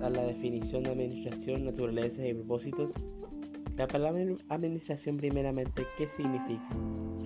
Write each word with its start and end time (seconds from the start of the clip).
a 0.00 0.10
la 0.10 0.22
definición 0.22 0.82
de 0.82 0.90
administración, 0.90 1.64
naturaleza 1.64 2.26
y 2.26 2.34
propósitos. 2.34 2.92
La 3.76 3.86
palabra 3.86 4.24
administración 4.48 5.16
primeramente, 5.16 5.82
¿qué 5.96 6.06
significa? 6.06 6.68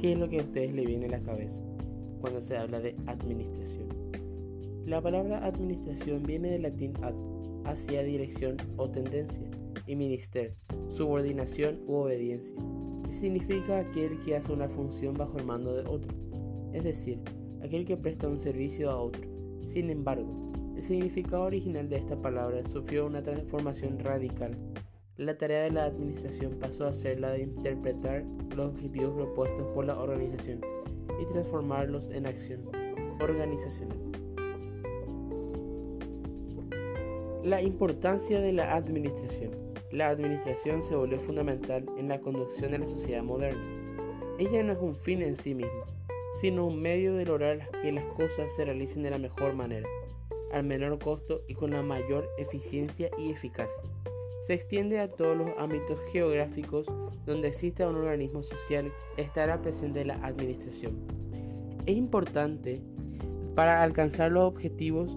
¿Qué 0.01 0.13
es 0.13 0.19
lo 0.19 0.29
que 0.29 0.41
a 0.41 0.43
ustedes 0.43 0.73
le 0.73 0.87
viene 0.87 1.07
a 1.07 1.11
la 1.11 1.23
cabeza 1.23 1.63
cuando 2.21 2.41
se 2.41 2.57
habla 2.57 2.81
de 2.81 2.97
administración? 3.07 3.89
La 4.87 5.01
palabra 5.03 5.45
administración 5.45 6.23
viene 6.23 6.51
del 6.51 6.63
latín 6.63 6.95
ad, 7.03 7.15
hacia 7.65 8.03
dirección 8.03 8.57
o 8.77 8.89
tendencia, 8.89 9.51
y 9.87 9.97
minister, 9.97 10.55
subordinación 10.89 11.81
u 11.87 11.95
obediencia. 11.95 12.57
significa 13.09 13.79
aquel 13.79 14.19
que 14.21 14.37
hace 14.37 14.53
una 14.53 14.69
función 14.69 15.15
bajo 15.15 15.39
el 15.39 15.45
mando 15.45 15.75
de 15.75 15.89
otro, 15.89 16.13
es 16.73 16.83
decir, 16.83 17.21
aquel 17.63 17.85
que 17.85 17.97
presta 17.97 18.29
un 18.29 18.39
servicio 18.39 18.91
a 18.91 19.01
otro. 19.01 19.23
Sin 19.65 19.91
embargo, 19.91 20.53
el 20.77 20.83
significado 20.83 21.45
original 21.45 21.89
de 21.89 21.97
esta 21.97 22.21
palabra 22.21 22.63
sufrió 22.63 23.07
una 23.07 23.23
transformación 23.23 23.99
radical. 23.99 24.55
La 25.17 25.33
tarea 25.33 25.63
de 25.63 25.71
la 25.71 25.85
administración 25.85 26.59
pasó 26.61 26.87
a 26.87 26.93
ser 26.93 27.19
la 27.19 27.31
de 27.31 27.41
interpretar 27.41 28.25
los 28.55 28.75
objetivos 28.75 29.15
propuestos 29.15 29.67
por 29.75 29.87
la 29.87 29.99
organización 29.99 30.61
y 31.19 31.25
transformarlos 31.25 32.11
en 32.11 32.27
acción 32.27 32.61
organizacional. 33.21 33.97
La 37.43 37.63
importancia 37.63 38.41
de 38.41 38.53
la 38.53 38.75
administración. 38.75 39.53
La 39.93 40.09
administración 40.09 40.83
se 40.83 40.95
volvió 40.95 41.19
fundamental 41.21 41.87
en 41.97 42.09
la 42.09 42.21
conducción 42.21 42.71
de 42.73 42.81
la 42.81 42.87
sociedad 42.87 43.23
moderna. 43.23 43.63
Ella 44.39 44.63
no 44.63 44.73
es 44.73 44.79
un 44.79 44.95
fin 44.95 45.23
en 45.23 45.37
sí 45.37 45.55
misma, 45.55 45.87
sino 46.35 46.67
un 46.67 46.83
medio 46.83 47.15
de 47.15 47.25
lograr 47.25 47.67
que 47.81 47.93
las 47.93 48.05
cosas 48.09 48.55
se 48.55 48.67
realicen 48.67 49.05
de 49.05 49.11
la 49.11 49.19
mejor 49.19 49.55
manera, 49.55 49.89
al 50.53 50.65
menor 50.65 50.99
costo 50.99 51.43
y 51.49 51.55
con 51.55 51.71
la 51.71 51.83
mayor 51.83 52.29
eficiencia 52.39 53.11
y 53.19 53.31
eficacia. 53.31 53.83
Se 54.43 54.55
extiende 54.55 55.01
a 55.01 55.09
todos 55.09 55.37
los 55.37 55.51
ámbitos 55.59 55.99
geográficos 56.13 56.87
donde 57.25 57.49
exista 57.49 57.89
un 57.89 57.97
organismo 57.97 58.43
social, 58.43 58.93
estará 59.17 59.61
presente 59.61 60.05
la 60.05 60.15
administración. 60.25 61.01
Es 61.85 61.97
importante 61.97 62.81
para 63.55 63.83
alcanzar 63.83 64.31
los 64.31 64.45
objetivos 64.45 65.17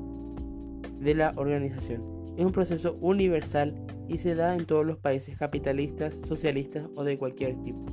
de 1.00 1.14
la 1.14 1.34
organización. 1.36 2.34
Es 2.38 2.46
un 2.46 2.52
proceso 2.52 2.98
universal 3.02 3.76
y 4.08 4.18
se 4.18 4.34
da 4.34 4.56
en 4.56 4.66
todos 4.66 4.86
los 4.86 4.98
países 4.98 5.38
capitalistas, 5.38 6.16
socialistas 6.16 6.88
o 6.96 7.04
de 7.04 7.18
cualquier 7.18 7.62
tipo. 7.64 7.86